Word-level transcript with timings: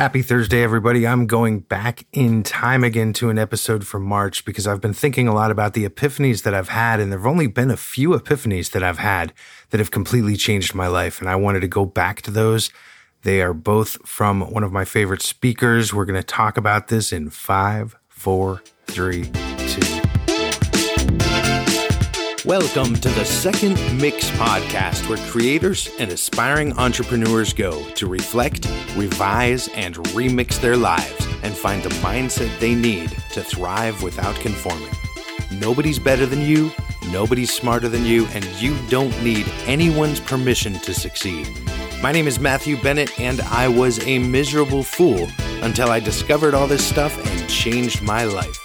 Happy 0.00 0.22
Thursday, 0.22 0.62
everybody. 0.62 1.06
I'm 1.06 1.26
going 1.26 1.58
back 1.60 2.06
in 2.10 2.42
time 2.42 2.84
again 2.84 3.12
to 3.12 3.28
an 3.28 3.38
episode 3.38 3.86
from 3.86 4.02
March 4.02 4.46
because 4.46 4.66
I've 4.66 4.80
been 4.80 4.94
thinking 4.94 5.28
a 5.28 5.34
lot 5.34 5.50
about 5.50 5.74
the 5.74 5.86
epiphanies 5.86 6.42
that 6.44 6.54
I've 6.54 6.70
had, 6.70 7.00
and 7.00 7.12
there 7.12 7.18
have 7.18 7.26
only 7.26 7.48
been 7.48 7.70
a 7.70 7.76
few 7.76 8.12
epiphanies 8.12 8.70
that 8.70 8.82
I've 8.82 8.96
had 8.96 9.34
that 9.68 9.78
have 9.78 9.90
completely 9.90 10.36
changed 10.36 10.74
my 10.74 10.86
life. 10.86 11.20
And 11.20 11.28
I 11.28 11.36
wanted 11.36 11.60
to 11.60 11.68
go 11.68 11.84
back 11.84 12.22
to 12.22 12.30
those. 12.30 12.70
They 13.24 13.42
are 13.42 13.52
both 13.52 13.98
from 14.08 14.40
one 14.50 14.64
of 14.64 14.72
my 14.72 14.86
favorite 14.86 15.20
speakers. 15.20 15.92
We're 15.92 16.06
going 16.06 16.18
to 16.18 16.26
talk 16.26 16.56
about 16.56 16.88
this 16.88 17.12
in 17.12 17.28
five, 17.28 17.94
four, 18.08 18.62
three, 18.86 19.24
two. 19.68 20.09
Welcome 22.50 22.96
to 22.96 23.08
the 23.10 23.24
Second 23.24 23.76
Mix 24.00 24.28
podcast, 24.32 25.08
where 25.08 25.24
creators 25.30 25.88
and 26.00 26.10
aspiring 26.10 26.76
entrepreneurs 26.78 27.52
go 27.52 27.88
to 27.90 28.08
reflect, 28.08 28.68
revise, 28.96 29.68
and 29.68 29.94
remix 29.94 30.60
their 30.60 30.76
lives 30.76 31.28
and 31.44 31.54
find 31.54 31.80
the 31.80 31.90
mindset 32.00 32.58
they 32.58 32.74
need 32.74 33.10
to 33.34 33.44
thrive 33.44 34.02
without 34.02 34.34
conforming. 34.40 34.90
Nobody's 35.60 36.00
better 36.00 36.26
than 36.26 36.40
you, 36.40 36.72
nobody's 37.12 37.54
smarter 37.54 37.88
than 37.88 38.04
you, 38.04 38.26
and 38.32 38.44
you 38.60 38.76
don't 38.88 39.16
need 39.22 39.46
anyone's 39.66 40.18
permission 40.18 40.72
to 40.80 40.92
succeed. 40.92 41.48
My 42.02 42.10
name 42.10 42.26
is 42.26 42.40
Matthew 42.40 42.82
Bennett, 42.82 43.20
and 43.20 43.42
I 43.42 43.68
was 43.68 44.04
a 44.08 44.18
miserable 44.18 44.82
fool 44.82 45.28
until 45.62 45.92
I 45.92 46.00
discovered 46.00 46.54
all 46.54 46.66
this 46.66 46.84
stuff 46.84 47.16
and 47.28 47.48
changed 47.48 48.02
my 48.02 48.24
life. 48.24 48.58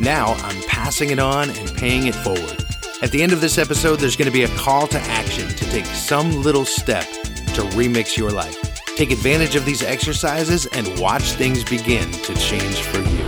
Now 0.00 0.34
I'm 0.34 0.62
passing 0.68 1.10
it 1.10 1.18
on 1.18 1.50
and 1.50 1.74
paying 1.74 2.06
it 2.06 2.14
forward. 2.14 2.61
At 3.02 3.10
the 3.10 3.20
end 3.20 3.32
of 3.32 3.40
this 3.40 3.58
episode, 3.58 3.98
there's 3.98 4.14
going 4.14 4.26
to 4.26 4.32
be 4.32 4.44
a 4.44 4.56
call 4.56 4.86
to 4.86 4.96
action 4.96 5.48
to 5.48 5.64
take 5.70 5.86
some 5.86 6.40
little 6.40 6.64
step 6.64 7.02
to 7.02 7.62
remix 7.74 8.16
your 8.16 8.30
life. 8.30 8.56
Take 8.94 9.10
advantage 9.10 9.56
of 9.56 9.64
these 9.64 9.82
exercises 9.82 10.66
and 10.66 10.86
watch 11.00 11.32
things 11.32 11.64
begin 11.64 12.12
to 12.12 12.34
change 12.36 12.76
for 12.76 12.98
you. 12.98 13.24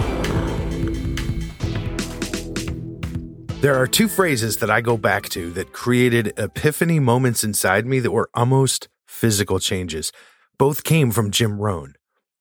There 3.62 3.74
are 3.74 3.88
two 3.88 4.06
phrases 4.06 4.58
that 4.58 4.70
I 4.70 4.80
go 4.80 4.96
back 4.96 5.28
to 5.30 5.50
that 5.54 5.72
created 5.72 6.38
epiphany 6.38 7.00
moments 7.00 7.42
inside 7.42 7.84
me 7.84 7.98
that 7.98 8.12
were 8.12 8.30
almost 8.32 8.86
physical 9.08 9.58
changes. 9.58 10.12
Both 10.56 10.84
came 10.84 11.10
from 11.10 11.32
Jim 11.32 11.58
Rohn. 11.58 11.94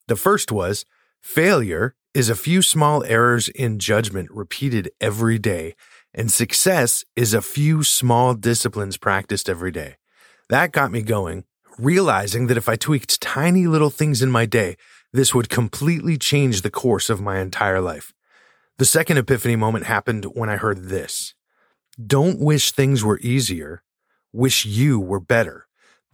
The 0.08 0.16
first 0.16 0.52
was 0.52 0.86
failure 1.20 1.96
is 2.14 2.30
a 2.30 2.36
few 2.36 2.62
small 2.62 3.04
errors 3.06 3.48
in 3.48 3.80
judgment 3.80 4.30
repeated 4.30 4.92
every 5.02 5.40
day 5.40 5.74
and 6.14 6.32
success 6.32 7.04
is 7.16 7.34
a 7.34 7.42
few 7.42 7.84
small 7.84 8.34
disciplines 8.36 8.98
practiced 8.98 9.50
every 9.50 9.72
day. 9.72 9.96
That 10.50 10.72
got 10.72 10.92
me 10.92 11.02
going, 11.02 11.46
realizing 11.78 12.48
that 12.48 12.58
if 12.58 12.70
I 12.70 12.76
tweaked 12.76 13.22
tiny 13.22 13.66
little 13.66 13.90
things 13.90 14.22
in 14.22 14.30
my 14.30 14.46
day, 14.46 14.78
this 15.12 15.34
would 15.34 15.50
completely 15.50 16.18
change 16.18 16.62
the 16.62 16.72
course 16.72 17.10
of 17.10 17.22
my 17.22 17.40
entire 17.40 17.82
life. 17.82 18.14
The 18.78 18.86
second 18.86 19.18
epiphany 19.18 19.56
moment 19.56 19.86
happened 19.86 20.26
when 20.34 20.50
I 20.50 20.58
heard 20.58 20.86
this. 20.86 21.34
Don't 22.04 22.40
wish 22.40 22.72
things 22.72 23.04
were 23.04 23.20
easier. 23.20 23.84
Wish 24.32 24.66
you 24.66 25.00
were 25.00 25.20
better. 25.20 25.68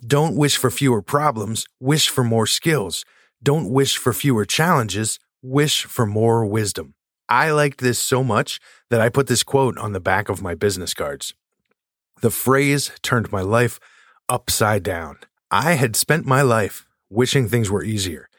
Don't 0.06 0.36
wish 0.36 0.58
for 0.58 0.70
fewer 0.70 1.02
problems. 1.02 1.66
Wish 1.80 2.10
for 2.10 2.24
more 2.24 2.48
skills. 2.48 3.06
Don't 3.42 3.70
wish 3.70 3.98
for 3.98 4.12
fewer 4.12 4.46
challenges. 4.46 5.20
Wish 5.42 5.86
for 5.86 6.06
more 6.06 6.46
wisdom. 6.46 6.96
I 7.30 7.52
liked 7.52 7.80
this 7.80 8.00
so 8.00 8.24
much 8.24 8.60
that 8.90 9.00
I 9.00 9.10
put 9.10 9.28
this 9.28 9.44
quote 9.44 9.78
on 9.78 9.94
the 9.94 10.00
back 10.00 10.30
of 10.30 10.42
my 10.42 10.56
business 10.56 10.94
cards. 10.94 11.36
The 12.22 12.32
phrase 12.32 12.92
turned 13.02 13.32
my 13.32 13.42
life 13.42 13.80
upside 14.28 14.84
down. 14.84 15.20
I 15.52 15.74
had 15.74 15.96
spent 15.96 16.26
my 16.26 16.42
life 16.42 16.86
wishing 17.10 17.48
things 17.48 17.70
were 17.70 17.84
easier, 17.84 18.30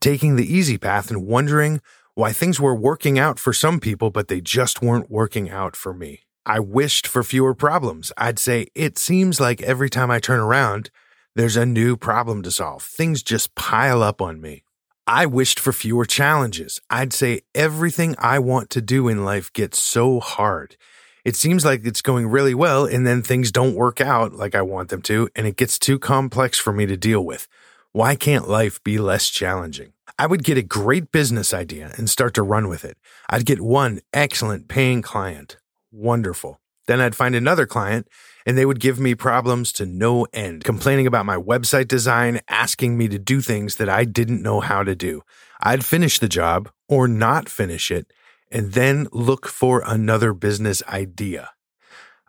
taking 0.00 0.36
the 0.36 0.54
easy 0.54 0.78
path 0.78 1.10
and 1.10 1.26
wondering 1.26 1.80
why 2.14 2.32
things 2.32 2.60
were 2.60 2.74
working 2.74 3.18
out 3.18 3.38
for 3.38 3.52
some 3.52 3.80
people, 3.80 4.10
but 4.10 4.28
they 4.28 4.40
just 4.40 4.80
weren't 4.80 5.10
working 5.10 5.50
out 5.50 5.74
for 5.74 5.92
me. 5.92 6.20
I 6.46 6.60
wished 6.60 7.06
for 7.06 7.22
fewer 7.22 7.54
problems. 7.54 8.12
I'd 8.16 8.38
say, 8.38 8.68
it 8.74 8.98
seems 8.98 9.40
like 9.40 9.60
every 9.62 9.90
time 9.90 10.10
I 10.10 10.20
turn 10.20 10.40
around, 10.40 10.90
there's 11.34 11.56
a 11.56 11.66
new 11.66 11.96
problem 11.96 12.42
to 12.42 12.50
solve. 12.50 12.82
Things 12.82 13.22
just 13.22 13.54
pile 13.54 14.02
up 14.02 14.22
on 14.22 14.40
me. 14.40 14.62
I 15.08 15.24
wished 15.24 15.60
for 15.60 15.72
fewer 15.72 16.04
challenges. 16.04 16.80
I'd 16.90 17.12
say 17.12 17.42
everything 17.54 18.16
I 18.18 18.40
want 18.40 18.70
to 18.70 18.80
do 18.80 19.06
in 19.06 19.24
life 19.24 19.52
gets 19.52 19.80
so 19.80 20.18
hard. 20.18 20.76
It 21.24 21.36
seems 21.36 21.64
like 21.64 21.86
it's 21.86 22.02
going 22.02 22.26
really 22.26 22.54
well, 22.54 22.86
and 22.86 23.06
then 23.06 23.22
things 23.22 23.52
don't 23.52 23.76
work 23.76 24.00
out 24.00 24.32
like 24.32 24.56
I 24.56 24.62
want 24.62 24.88
them 24.88 25.02
to, 25.02 25.28
and 25.36 25.46
it 25.46 25.56
gets 25.56 25.78
too 25.78 26.00
complex 26.00 26.58
for 26.58 26.72
me 26.72 26.86
to 26.86 26.96
deal 26.96 27.24
with. 27.24 27.46
Why 27.92 28.16
can't 28.16 28.48
life 28.48 28.82
be 28.82 28.98
less 28.98 29.30
challenging? 29.30 29.92
I 30.18 30.26
would 30.26 30.42
get 30.42 30.58
a 30.58 30.62
great 30.62 31.12
business 31.12 31.54
idea 31.54 31.92
and 31.96 32.10
start 32.10 32.34
to 32.34 32.42
run 32.42 32.68
with 32.68 32.84
it. 32.84 32.98
I'd 33.30 33.46
get 33.46 33.60
one 33.60 34.00
excellent 34.12 34.66
paying 34.66 35.02
client. 35.02 35.56
Wonderful. 35.92 36.60
Then 36.86 37.00
I'd 37.00 37.14
find 37.14 37.34
another 37.34 37.66
client 37.66 38.08
and 38.46 38.56
they 38.56 38.64
would 38.64 38.80
give 38.80 39.00
me 39.00 39.14
problems 39.14 39.72
to 39.72 39.86
no 39.86 40.26
end, 40.32 40.62
complaining 40.62 41.06
about 41.06 41.26
my 41.26 41.36
website 41.36 41.88
design, 41.88 42.40
asking 42.48 42.96
me 42.96 43.08
to 43.08 43.18
do 43.18 43.40
things 43.40 43.76
that 43.76 43.88
I 43.88 44.04
didn't 44.04 44.42
know 44.42 44.60
how 44.60 44.84
to 44.84 44.94
do. 44.94 45.22
I'd 45.60 45.84
finish 45.84 46.18
the 46.18 46.28
job 46.28 46.70
or 46.88 47.08
not 47.08 47.48
finish 47.48 47.90
it 47.90 48.12
and 48.50 48.72
then 48.72 49.08
look 49.10 49.48
for 49.48 49.82
another 49.84 50.32
business 50.32 50.82
idea. 50.88 51.50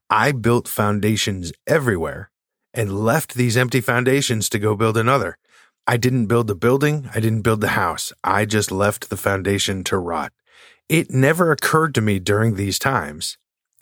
I 0.10 0.32
built 0.32 0.68
foundations 0.68 1.52
everywhere 1.68 2.32
and 2.74 3.06
left 3.06 3.36
these 3.36 3.58
empty 3.58 3.82
foundations 3.82 4.50
to 4.50 4.60
go 4.60 4.76
build 4.76 4.98
another. 4.98 5.38
I 5.86 5.98
didn't 5.98 6.28
build 6.28 6.48
the 6.48 6.56
building. 6.56 7.10
I 7.14 7.20
didn't 7.20 7.44
build 7.44 7.62
the 7.62 7.70
house. 7.70 8.12
I 8.24 8.46
just 8.46 8.72
left 8.72 9.10
the 9.10 9.18
foundation 9.18 9.84
to 9.86 9.98
rot. 9.98 10.34
It 10.90 11.12
never 11.12 11.52
occurred 11.52 11.94
to 11.96 12.02
me 12.02 12.20
during 12.20 12.56
these 12.56 12.80
times 12.80 13.38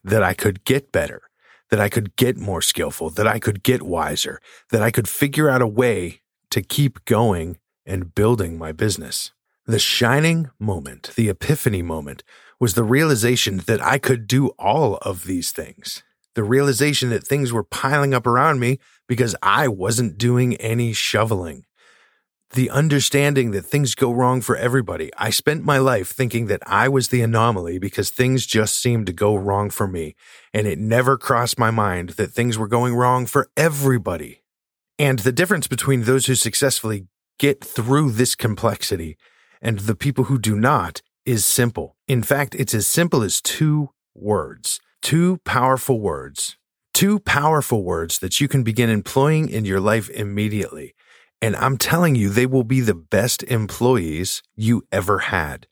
that 0.06 0.24
I 0.24 0.34
could 0.34 0.64
get 0.64 0.92
better 0.92 1.24
that 1.70 1.80
I 1.80 1.90
could 1.90 2.16
get 2.16 2.38
more 2.38 2.62
skillful, 2.62 3.10
that 3.12 3.28
I 3.28 3.40
could 3.40 3.64
get 3.64 3.82
wiser, 3.82 4.40
that 4.72 4.82
I 4.82 4.92
could 4.92 5.10
figure 5.10 5.50
out 5.50 5.62
a 5.62 5.68
way 5.68 6.22
to 6.52 6.62
keep 6.62 7.04
going 7.06 7.58
and 7.86 8.14
building 8.14 8.58
my 8.58 8.72
business. 8.72 9.32
The 9.66 9.80
shining 9.80 10.50
moment, 10.60 11.12
the 11.16 11.30
epiphany 11.30 11.82
moment, 11.82 12.24
was 12.60 12.74
the 12.74 12.84
realization 12.84 13.58
that 13.66 13.82
I 13.82 13.98
could 13.98 14.28
do 14.28 14.50
all 14.60 14.98
of 14.98 15.26
these 15.26 15.52
things. 15.52 16.04
The 16.36 16.44
realization 16.44 17.10
that 17.10 17.26
things 17.26 17.52
were 17.52 17.64
piling 17.64 18.14
up 18.14 18.28
around 18.28 18.60
me 18.60 18.80
because 19.08 19.36
I 19.42 19.68
wasn't 19.68 20.18
doing 20.18 20.56
any 20.58 20.94
shoveling 20.94 21.66
the 22.56 22.70
understanding 22.70 23.52
that 23.52 23.64
things 23.64 23.96
go 23.96 24.12
wrong 24.12 24.42
for 24.42 24.56
everybody. 24.56 25.12
I 25.18 25.30
spent 25.30 25.64
my 25.64 25.78
life 25.78 26.10
thinking 26.10 26.48
that 26.48 26.64
I 26.66 26.88
was 26.88 27.10
the 27.10 27.22
anomaly 27.22 27.80
because 27.80 28.10
things 28.10 28.46
just 28.46 28.80
seemed 28.80 29.06
to 29.08 29.14
go 29.14 29.36
wrong 29.36 29.70
for 29.70 29.88
me. 29.88 30.16
And 30.54 30.66
it 30.66 30.80
never 30.80 31.18
crossed 31.18 31.60
my 31.60 31.70
mind 31.70 32.12
that 32.12 32.32
things 32.32 32.58
were 32.58 32.68
going 32.68 32.96
wrong 32.96 33.26
for 33.26 33.50
everybody. 33.56 34.42
And 34.98 35.20
the 35.20 35.34
difference 35.34 35.68
between 35.68 36.04
those 36.04 36.26
who 36.26 36.36
successfully 36.36 37.08
get 37.38 37.64
through 37.64 38.12
this 38.12 38.36
complexity 38.36 39.18
and 39.62 39.80
the 39.80 39.96
people 39.96 40.26
who 40.26 40.40
do 40.40 40.56
not 40.56 41.02
is 41.26 41.46
simple. 41.46 41.98
In 42.08 42.24
fact, 42.24 42.56
it's 42.56 42.74
as 42.74 42.88
simple 42.88 43.22
as 43.22 43.42
two 43.42 43.90
words, 44.14 44.80
two 45.02 45.40
powerful 45.44 46.00
words, 46.00 46.56
two 46.94 47.20
powerful 47.20 47.84
words 47.84 48.20
that 48.20 48.40
you 48.40 48.48
can 48.48 48.64
begin 48.64 48.90
employing 48.90 49.50
in 49.50 49.66
your 49.66 49.82
life 49.82 50.10
immediately. 50.10 50.95
And 51.42 51.56
I'm 51.56 51.78
telling 51.78 52.16
you, 52.16 52.30
they 52.30 52.46
will 52.46 52.64
be 52.64 52.82
the 52.82 52.96
best 52.96 53.44
employees 53.44 54.42
you 54.56 54.84
ever 54.92 55.20
had. 55.20 55.68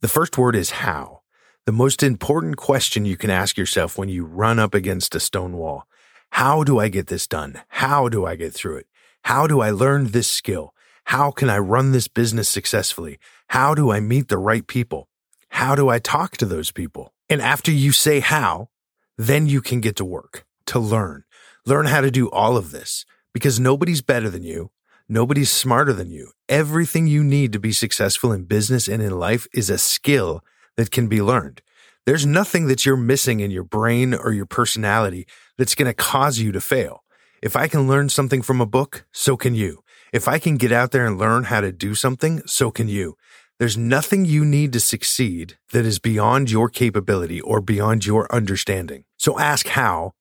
The 0.00 0.08
first 0.08 0.36
word 0.36 0.54
is 0.54 0.70
how. 0.70 1.22
The 1.66 1.72
most 1.72 2.02
important 2.02 2.56
question 2.56 3.04
you 3.04 3.16
can 3.16 3.30
ask 3.30 3.56
yourself 3.56 3.98
when 3.98 4.08
you 4.08 4.24
run 4.24 4.58
up 4.58 4.74
against 4.74 5.14
a 5.14 5.20
stone 5.20 5.56
wall. 5.56 5.86
How 6.30 6.64
do 6.64 6.78
I 6.78 6.88
get 6.88 7.08
this 7.08 7.26
done? 7.26 7.60
How 7.68 8.08
do 8.08 8.24
I 8.26 8.36
get 8.36 8.52
through 8.52 8.78
it? 8.78 8.86
How 9.24 9.46
do 9.46 9.60
I 9.60 9.70
learn 9.70 10.08
this 10.08 10.28
skill? 10.28 10.74
How 11.04 11.30
can 11.30 11.50
I 11.50 11.58
run 11.58 11.92
this 11.92 12.08
business 12.08 12.48
successfully? 12.48 13.18
How 13.48 13.74
do 13.74 13.90
I 13.90 14.00
meet 14.00 14.28
the 14.28 14.38
right 14.38 14.66
people? 14.66 15.08
How 15.50 15.74
do 15.74 15.88
I 15.88 15.98
talk 15.98 16.36
to 16.38 16.46
those 16.46 16.70
people? 16.70 17.12
And 17.28 17.40
after 17.42 17.70
you 17.70 17.92
say 17.92 18.20
how, 18.20 18.68
then 19.16 19.46
you 19.46 19.60
can 19.60 19.80
get 19.80 19.96
to 19.96 20.04
work 20.04 20.46
to 20.66 20.78
learn. 20.78 21.24
Learn 21.66 21.86
how 21.86 22.00
to 22.00 22.10
do 22.10 22.30
all 22.30 22.56
of 22.56 22.70
this 22.70 23.04
because 23.32 23.58
nobody's 23.58 24.02
better 24.02 24.30
than 24.30 24.42
you. 24.42 24.70
Nobody's 25.10 25.50
smarter 25.50 25.94
than 25.94 26.10
you. 26.10 26.32
Everything 26.50 27.06
you 27.06 27.24
need 27.24 27.50
to 27.54 27.58
be 27.58 27.72
successful 27.72 28.30
in 28.30 28.44
business 28.44 28.86
and 28.88 29.02
in 29.02 29.18
life 29.18 29.46
is 29.54 29.70
a 29.70 29.78
skill 29.78 30.44
that 30.76 30.90
can 30.90 31.08
be 31.08 31.22
learned. 31.22 31.62
There's 32.04 32.26
nothing 32.26 32.66
that 32.66 32.84
you're 32.84 32.94
missing 32.94 33.40
in 33.40 33.50
your 33.50 33.64
brain 33.64 34.12
or 34.12 34.32
your 34.32 34.44
personality 34.44 35.26
that's 35.56 35.74
going 35.74 35.86
to 35.86 35.94
cause 35.94 36.40
you 36.40 36.52
to 36.52 36.60
fail. 36.60 37.04
If 37.42 37.56
I 37.56 37.68
can 37.68 37.88
learn 37.88 38.10
something 38.10 38.42
from 38.42 38.60
a 38.60 38.66
book, 38.66 39.06
so 39.10 39.34
can 39.34 39.54
you. 39.54 39.82
If 40.12 40.28
I 40.28 40.38
can 40.38 40.58
get 40.58 40.72
out 40.72 40.90
there 40.90 41.06
and 41.06 41.16
learn 41.16 41.44
how 41.44 41.62
to 41.62 41.72
do 41.72 41.94
something, 41.94 42.42
so 42.44 42.70
can 42.70 42.88
you. 42.88 43.16
There's 43.58 43.78
nothing 43.78 44.26
you 44.26 44.44
need 44.44 44.74
to 44.74 44.80
succeed 44.80 45.56
that 45.72 45.86
is 45.86 45.98
beyond 45.98 46.50
your 46.50 46.68
capability 46.68 47.40
or 47.40 47.62
beyond 47.62 48.04
your 48.04 48.30
understanding. 48.30 49.04
So 49.16 49.38
ask 49.38 49.68
how 49.68 50.12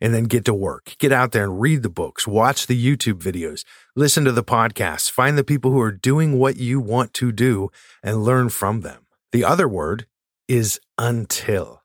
and 0.00 0.14
then 0.14 0.24
get 0.24 0.44
to 0.44 0.54
work. 0.54 0.94
Get 0.98 1.12
out 1.12 1.32
there 1.32 1.44
and 1.44 1.60
read 1.60 1.82
the 1.82 1.88
books, 1.88 2.26
watch 2.26 2.66
the 2.66 2.76
YouTube 2.76 3.22
videos, 3.22 3.64
listen 3.94 4.24
to 4.24 4.32
the 4.32 4.44
podcasts, 4.44 5.10
find 5.10 5.36
the 5.36 5.44
people 5.44 5.70
who 5.70 5.80
are 5.80 5.92
doing 5.92 6.38
what 6.38 6.56
you 6.56 6.80
want 6.80 7.14
to 7.14 7.32
do 7.32 7.70
and 8.02 8.24
learn 8.24 8.48
from 8.48 8.80
them. 8.80 9.06
The 9.32 9.44
other 9.44 9.68
word 9.68 10.06
is 10.48 10.80
until. 10.98 11.82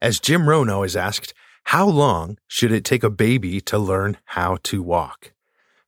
As 0.00 0.20
Jim 0.20 0.48
Rohn 0.48 0.70
always 0.70 0.96
asked, 0.96 1.34
how 1.64 1.86
long 1.86 2.38
should 2.48 2.72
it 2.72 2.84
take 2.84 3.04
a 3.04 3.10
baby 3.10 3.60
to 3.62 3.78
learn 3.78 4.16
how 4.24 4.56
to 4.64 4.82
walk? 4.82 5.32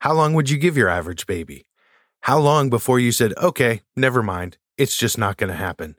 How 0.01 0.13
long 0.13 0.35
would 0.35 0.51
you 0.51 0.59
give 0.59 0.77
your 0.77 0.89
average 0.89 1.27
baby? 1.27 1.67
How 2.23 2.39
long 2.39 2.71
before 2.71 3.01
you 3.01 3.11
said, 3.11 3.33
okay, 3.37 3.83
never 3.97 4.23
mind, 4.23 4.59
it's 4.77 4.97
just 4.97 5.19
not 5.19 5.39
going 5.39 5.51
to 5.51 5.57
happen? 5.57 5.97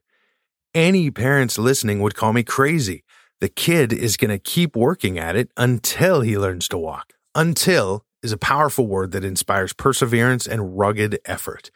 Any 0.74 1.12
parents 1.12 1.57
listening 1.57 2.01
would 2.01 2.16
call 2.16 2.33
me 2.33 2.44
crazy. 2.44 3.03
The 3.44 3.50
kid 3.50 3.92
is 3.92 4.16
going 4.16 4.31
to 4.31 4.40
keep 4.40 4.74
working 4.74 5.19
at 5.19 5.36
it 5.36 5.51
until 5.57 6.22
he 6.22 6.38
learns 6.38 6.69
to 6.69 6.78
walk. 6.78 7.12
Until 7.36 8.06
is 8.22 8.31
a 8.31 8.38
powerful 8.38 8.88
word 8.88 9.12
that 9.12 9.25
inspires 9.25 9.74
perseverance 9.74 10.48
and 10.48 10.80
rugged 10.80 11.19
effort. 11.25 11.69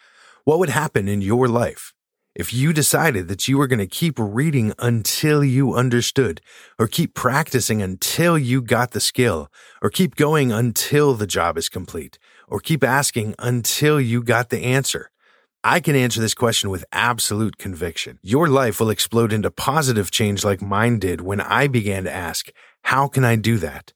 What 0.46 0.60
would 0.60 0.70
happen 0.70 1.10
in 1.10 1.22
your 1.22 1.50
life 1.50 1.94
if 2.34 2.54
you 2.54 2.72
decided 2.72 3.28
that 3.28 3.50
you 3.50 3.58
were 3.58 3.68
going 3.68 3.80
to 3.80 3.86
keep 3.86 4.16
reading 4.18 4.72
until 4.80 5.44
you 5.44 5.74
understood, 5.74 6.40
or 6.80 6.88
keep 6.88 7.14
practicing 7.14 7.82
until 7.82 8.38
you 8.38 8.62
got 8.62 8.92
the 8.92 9.02
skill, 9.02 9.52
or 9.82 9.90
keep 9.90 10.16
going 10.16 10.54
until 10.54 11.16
the 11.16 11.28
job 11.28 11.58
is 11.58 11.68
complete, 11.68 12.18
or 12.48 12.62
keep 12.62 12.82
asking 12.82 13.36
until 13.40 14.00
you 14.00 14.24
got 14.24 14.52
the 14.52 14.64
answer? 14.64 15.12
I 15.68 15.82
can 15.82 15.98
answer 15.98 16.22
this 16.22 16.34
question 16.34 16.70
with 16.70 16.86
absolute 16.94 17.58
conviction. 17.58 18.20
Your 18.22 18.48
life 18.48 18.80
will 18.80 18.90
explode 18.90 19.34
into 19.34 19.52
positive 19.52 20.12
change 20.12 20.46
like 20.46 20.62
mine 20.62 20.98
did 20.98 21.20
when 21.20 21.42
I 21.42 21.68
began 21.68 22.06
to 22.06 22.14
ask, 22.14 22.54
How 22.84 23.10
can 23.10 23.26
I 23.26 23.36
do 23.36 23.58
that? 23.58 23.92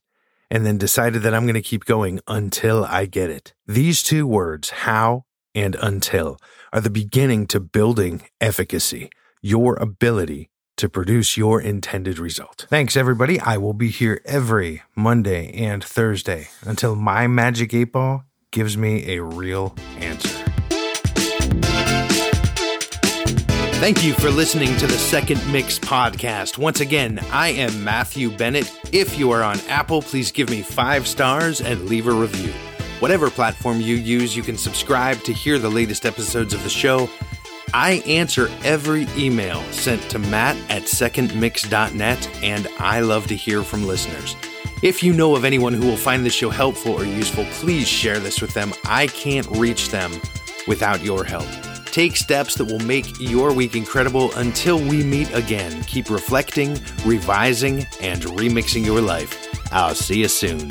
And 0.50 0.66
then 0.66 0.76
decided 0.76 1.22
that 1.22 1.32
I'm 1.32 1.46
going 1.46 1.54
to 1.54 1.62
keep 1.62 1.86
going 1.86 2.20
until 2.28 2.84
I 2.84 3.06
get 3.06 3.30
it. 3.30 3.54
These 3.66 4.02
two 4.02 4.26
words, 4.26 4.68
how 4.84 5.24
and 5.54 5.74
until, 5.76 6.36
are 6.74 6.82
the 6.82 6.90
beginning 6.90 7.46
to 7.46 7.58
building 7.58 8.20
efficacy, 8.38 9.08
your 9.40 9.76
ability 9.76 10.50
to 10.76 10.90
produce 10.90 11.38
your 11.38 11.58
intended 11.58 12.18
result. 12.18 12.66
Thanks, 12.68 12.98
everybody. 12.98 13.40
I 13.40 13.56
will 13.56 13.72
be 13.72 13.88
here 13.88 14.20
every 14.26 14.82
Monday 14.94 15.50
and 15.54 15.82
Thursday 15.82 16.48
until 16.66 16.96
my 16.96 17.26
magic 17.26 17.72
eight 17.72 17.92
ball 17.92 18.24
gives 18.50 18.76
me 18.76 19.16
a 19.16 19.22
real 19.22 19.74
answer. 19.96 20.51
Thank 23.82 24.04
you 24.04 24.14
for 24.14 24.30
listening 24.30 24.76
to 24.76 24.86
the 24.86 24.96
Second 24.96 25.44
Mix 25.50 25.76
podcast. 25.76 26.56
Once 26.56 26.78
again, 26.78 27.18
I 27.32 27.48
am 27.48 27.82
Matthew 27.82 28.30
Bennett. 28.30 28.72
If 28.92 29.18
you 29.18 29.32
are 29.32 29.42
on 29.42 29.58
Apple, 29.68 30.02
please 30.02 30.30
give 30.30 30.48
me 30.48 30.62
five 30.62 31.08
stars 31.08 31.60
and 31.60 31.86
leave 31.86 32.06
a 32.06 32.12
review. 32.12 32.52
Whatever 33.00 33.28
platform 33.28 33.80
you 33.80 33.96
use, 33.96 34.36
you 34.36 34.44
can 34.44 34.56
subscribe 34.56 35.24
to 35.24 35.32
hear 35.32 35.58
the 35.58 35.68
latest 35.68 36.06
episodes 36.06 36.54
of 36.54 36.62
the 36.62 36.70
show. 36.70 37.10
I 37.74 38.04
answer 38.06 38.48
every 38.62 39.08
email 39.16 39.60
sent 39.72 40.00
to 40.10 40.20
matt 40.20 40.56
at 40.70 40.84
secondmix.net, 40.84 42.44
and 42.44 42.68
I 42.78 43.00
love 43.00 43.26
to 43.26 43.34
hear 43.34 43.64
from 43.64 43.88
listeners. 43.88 44.36
If 44.84 45.02
you 45.02 45.12
know 45.12 45.34
of 45.34 45.44
anyone 45.44 45.72
who 45.72 45.88
will 45.88 45.96
find 45.96 46.24
this 46.24 46.34
show 46.34 46.50
helpful 46.50 46.92
or 46.92 47.04
useful, 47.04 47.46
please 47.46 47.88
share 47.88 48.20
this 48.20 48.40
with 48.40 48.54
them. 48.54 48.72
I 48.84 49.08
can't 49.08 49.50
reach 49.50 49.88
them 49.88 50.12
without 50.68 51.02
your 51.02 51.24
help. 51.24 51.48
Take 51.92 52.16
steps 52.16 52.54
that 52.54 52.64
will 52.64 52.80
make 52.80 53.20
your 53.20 53.52
week 53.52 53.76
incredible 53.76 54.32
until 54.36 54.78
we 54.78 55.04
meet 55.04 55.30
again. 55.34 55.84
Keep 55.84 56.08
reflecting, 56.08 56.80
revising, 57.04 57.86
and 58.00 58.22
remixing 58.22 58.84
your 58.84 59.02
life. 59.02 59.36
I'll 59.70 59.94
see 59.94 60.20
you 60.20 60.28
soon. 60.28 60.70